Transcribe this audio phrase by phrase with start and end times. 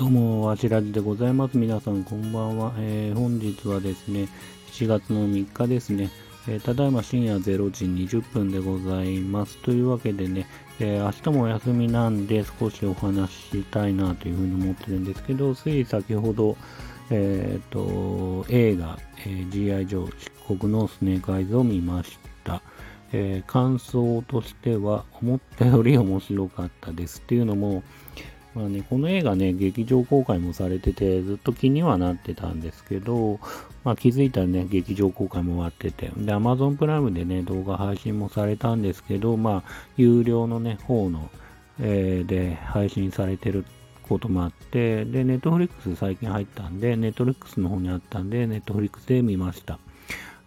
[0.00, 1.58] どうも、わしらじでございます。
[1.58, 2.72] 皆さん、こんばんは。
[2.78, 4.28] えー、本日はですね、
[4.72, 6.08] 7月の3日ですね、
[6.48, 9.58] えー、ただいま深夜0時20分でございます。
[9.58, 10.46] というわけでね、
[10.78, 16.56] えー、明日もお休みなんで少しお話ししたいなというふうに思ってるんですけど、つい先ほど、
[17.10, 19.86] えっ、と、映画、え G.I.
[19.86, 20.30] ジョー漆
[20.60, 22.62] 黒のスネークアイズを見ました。
[23.12, 27.18] え感想としては、思ったより面白かったです。
[27.18, 27.82] っていうのも、
[28.54, 33.38] まあね、この映画ね、劇場公開もされてて、ずっと気にはなってたんですけど、
[33.84, 41.30] まあ気づいたらね、劇場公開も終わってて、で、Amazon プライムでね、動画配信もされたんですけど、まあ、有料のね、方の、
[41.80, 43.64] えー、で配信されてる
[44.08, 49.78] こともあって、で、Netflix 最近入ったんで、Netflix の方にあったんで、Netflix で見ました。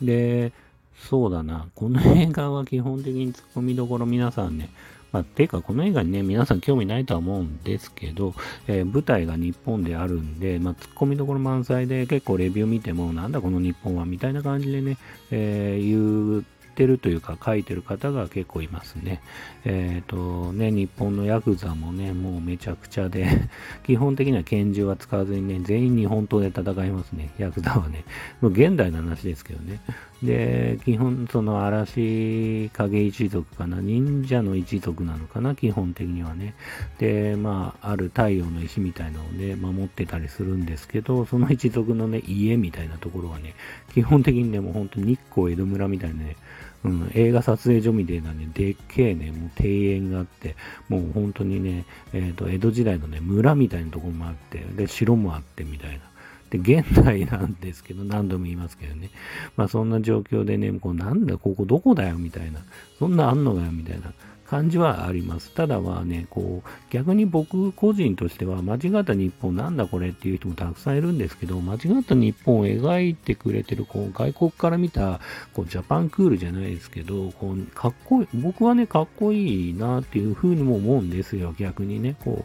[0.00, 0.52] で、
[0.96, 4.70] そうだな、この映画は基本的にツッコミどころ皆さんね、
[5.12, 8.34] まあ、てか、この映画にね、皆さん興味ないとは思うんですけど、
[8.68, 14.96] えー、舞台が日本であるんで、まあ、突っ込みどころ満載で、結構レビュー見ても、なんだこの日本は、みたいな感じでね、
[15.30, 19.20] えー、言ってるというか書いてる方が結構いますね。
[19.64, 23.26] えっ、ー、とね、日本のヤクザもね、もうめちゃくちゃで
[23.84, 28.04] 基本的には拳銃は使わずにね、全員日本刀で戦いますね、ヤクザはね。
[28.40, 29.80] もう現代の話ですけどね。
[30.22, 36.54] で、基本、その嵐影一族かな、忍者の一族なのかな、基本的にはね。
[36.98, 43.54] で、まあ、ある太陽の石みたいなのをね、守ってたりするんですけど、その一族のね、家みたいなところはね、
[43.94, 46.36] 基本的にね、もう本当日光江戸村みたいなね、
[46.84, 50.56] うん、映画撮影所みたいなね、でっけえね、もう庭園があって、
[50.88, 56.09] もう本当にね、えっ、ー、と、江戸時代のね、村みたいなところもあって、で、城もあってみたいな。
[56.50, 59.10] で、現代なんですけど、何度も言いますけどね。
[59.56, 62.60] まあそんな状況でね、こうなんだ、ここどこだよみたいな。
[62.98, 64.12] そんなあんのかよみたいな。
[64.50, 65.54] 感じはあります。
[65.54, 75.20] ただまあね、こう、逆に僕個人としては、間違った日本なんだこれっていう人もたくさんいるんですけど、間違った日本を描いてくれてる、こう、外国から見た、
[75.54, 82.44] こう、ジャパンクールじゃないですけど、こう、かっこいい、僕はね、かっこいいなっていうふうにも思うんですよ、逆にね、こ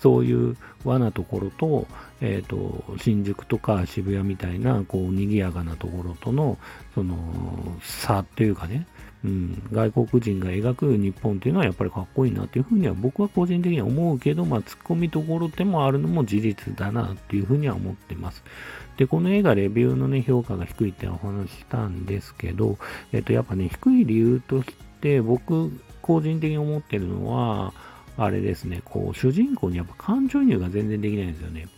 [0.00, 1.86] そういう和なところと、
[2.20, 6.58] えっ、ー、と、新宿とか渋谷みたいな、こう、賑やかなところとの、
[6.94, 7.16] その、
[7.82, 8.86] 差っていうかね、
[9.24, 18.44] うん、外国人が描く日本っていうのはやっぱりかっこいいなっていうふうには僕は個人的には思うけど、まあ、突っ込みどころでもあるのも事実だなっていうふうには思ってます。
[18.96, 22.78] で、この映画レビューのね、評価が低いってお話したんですけど、
[23.12, 27.72] えっと、やっぱね、低い理由として僕個人的に思ってるのは、
[28.16, 31.68] あれですね、こう、主人公にやっぱ感情移入が全然できないんですよね。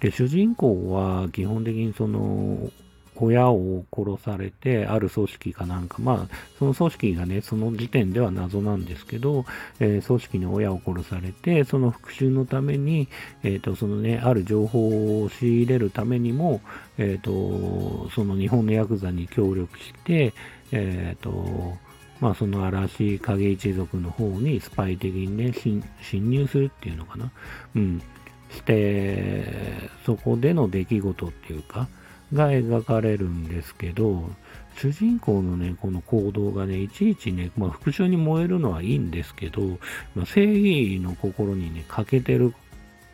[0.00, 2.70] で、主人公は基本的にその、
[3.18, 9.44] 親を殺されて、ある組織かなんか、まあ、その組織がね、その時点では謎なんですけど、
[9.80, 13.08] えー、組織に親を殺されて、その復讐のために、
[13.42, 16.60] えっ、ー、と、そのね、ある情報を仕入れるためにも、
[16.98, 20.34] えっ、ー、と、その日本のヤクザに協力して、
[20.72, 21.78] えっ、と、
[22.20, 25.82] まあ、その嵐影一族の方にスパイ的にね、侵
[26.30, 27.30] 入するっていうのかな。
[27.74, 28.02] うん。
[28.50, 29.44] して、
[30.04, 31.88] そこでの出来事っていうか、
[32.32, 34.30] が描かれるんですけど、
[34.76, 39.62] 主人公のね、この行動がね、いちいちね、まあ、復讐に燃えるのはいいんですけど、
[40.14, 42.54] まあ、正義の心にね、欠けてる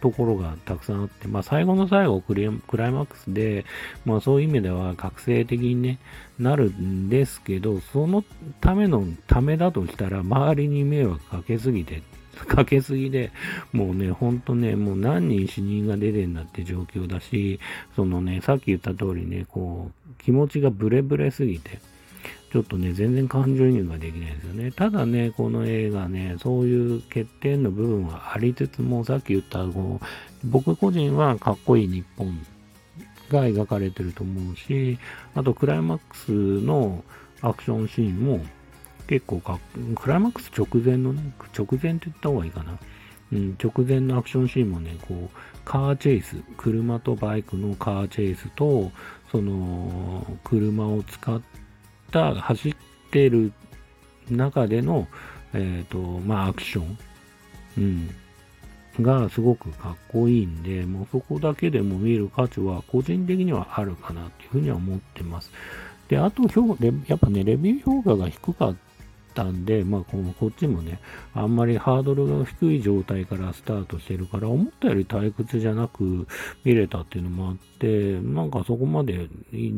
[0.03, 2.51] ところがたくさんあって、まあ、最後の最後クライ
[2.91, 3.65] マックスで、
[4.05, 5.99] まあ、そういう意味では覚醒的に、ね、
[6.39, 8.25] なるんですけど、その
[8.61, 12.03] ためのためだとしたら、周りに迷惑かけすぎて
[12.47, 13.31] かけすぎで、
[13.73, 17.61] もうね、ほんとね、もう何人死人が出てんだって状況だし、
[17.95, 21.79] そのね、さっき言った通りね、こう、気持ちがブレブレすぎて、
[22.53, 24.71] ちょっとね、全然感情移入ができないですよね。
[24.73, 30.07] ただね、この映画ね、そういう欠点の部分はありつつも、さっき言った、こう、
[30.45, 32.39] 僕個人はかっこいい日本
[33.31, 34.99] が描かれてると思うし、
[35.35, 37.03] あとクライマックスの
[37.41, 38.45] アクションシーンも、
[39.07, 39.59] 結構か、
[39.97, 42.79] クライマックス直前のね、直前って言った方がいいかな。
[43.33, 48.93] うん、直前のアクションシーンもね、こう、カーチェイス、車とバイクのカーチェイスと、
[49.31, 51.41] その、車を使っ
[52.13, 52.75] た、走っ
[53.11, 53.53] てる
[54.31, 55.09] 中での、
[55.55, 56.99] えっ、ー、と、まあ、アクション、
[57.79, 58.11] うん、
[59.01, 65.51] がすごくかっこいいんで、もうそこだけでも見る価値は個人的にはあるかなっていうふうには思ってます。
[66.09, 66.43] で、あと、
[67.07, 68.77] やっぱね、レビュー評価が低かっ
[69.35, 71.01] たんで、まあこのこっちもね、
[71.35, 76.27] あんまりハードルが低い状態からスタートしてるから、思ったより退屈じゃなく
[76.65, 79.29] 見れたっていうのもあって、なんかそこまで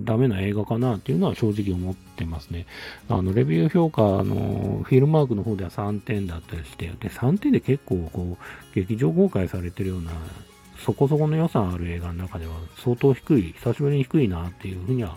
[0.05, 2.67] ダメな映画かなっていうのは正直思ってますね。
[3.09, 10.11] あの、レビュー評価のフィルマークの方では3点だったりして、で、3点で結構こう、劇場公開されてるような
[10.85, 15.17] そこそこの予算ある映画の中では相当低い、久しぶりに低いなっていうふうには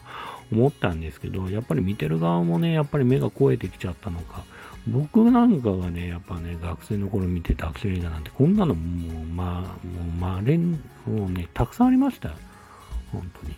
[0.51, 4.43] 思ったんですけど、やっぱり見てる側もね、やっぱり目が肥えてきちゃったのか、
[4.87, 10.71] 僕なんかがね、やっぱね、学生の頃見てたアクション映画なんて、こんなのもう、まあ、もう、まれん、
[11.05, 12.35] もうね、たくさんありましたよ。
[13.11, 13.55] 本当に。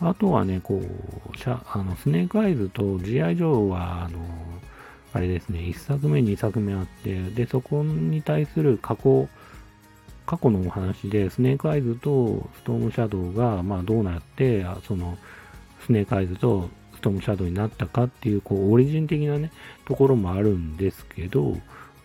[0.00, 3.36] あとはね、こう、シャあのスネークアイズと G.I.
[3.36, 4.18] ジョーは、あの、
[5.14, 9.28] あれですね、1作目、2作目あって、で、そこに対する過去、
[10.26, 15.16] 過去のお話で、スネークアイズとストームシャドウが、まあ、どうなって、その、
[15.84, 19.50] スネークアイズとストームシャドウになったかっていう、こう、オリジン的なね、
[19.86, 21.56] ところもあるんですけど、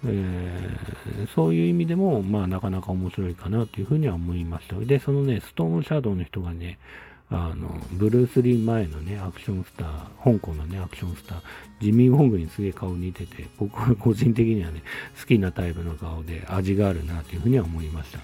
[0.05, 4.75] えー、そういう意味でも、まあ、なかなか面白いかなというふうには思いました。
[4.75, 6.79] で、そのね、ストームシャドウの人がね、
[7.31, 11.41] あの、ブルース・リー前のね、アクションスター、香港のね、アクションスター、
[11.79, 14.81] ジミー・ウォングにすげえ顔似てて、僕は 個人的にはね、
[15.19, 18.19] 好きなタイプの顔で味があるなというふうには思いました。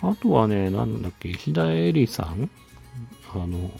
[0.00, 2.48] あとはね、なんだっけ、石田絵里さん？
[3.34, 3.70] あの、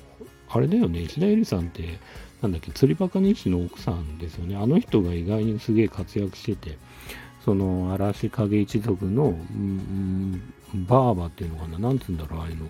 [0.50, 1.98] あれだよね、石田絵里さんって、
[2.42, 4.56] なんだっけ、釣りバカ日誌の奥さんですよね。
[4.56, 6.78] あの人が意外にすげえ活躍してて、
[7.44, 10.40] その嵐影一族の、うん、
[10.86, 12.68] バーバっていうのかな、なんつうんだろう、ああいうの。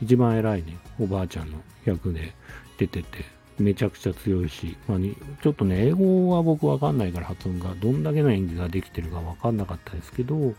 [0.00, 2.32] 一番偉いね、おばあちゃんの役で
[2.78, 3.24] 出てて、
[3.58, 4.98] めちゃくちゃ強いし、まあ、
[5.42, 10.54] ちょっとね、英語は僕わかんないから発音が、どんだけの演技ができてるかわかんなかったですけど、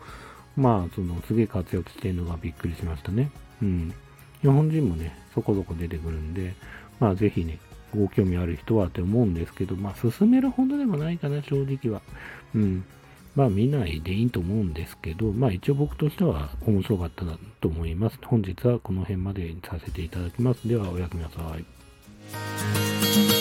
[0.58, 3.32] まあ、その、すげえ活躍してるのがびっくりしましたね。
[3.62, 3.94] うん。
[4.42, 6.54] 日本人もね、そこそこ出てくるんで、
[7.00, 7.60] まあ、ぜひね、
[7.96, 12.02] ご興味ある人はって思うんですけど、まあ、進めるほどでもないかな、正直は。
[12.54, 12.84] うん。
[13.36, 18.20] まあ、見ないでいいと思うんですけど、まあ、一応僕としては面白かったなと思います。
[18.24, 20.68] 本日はこの辺までにさせていただきます。
[20.68, 23.39] では、おやすみなさい。